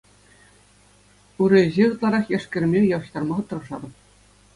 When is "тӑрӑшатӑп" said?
3.53-3.93